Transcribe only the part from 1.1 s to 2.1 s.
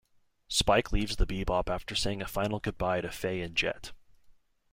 the "Bebop" after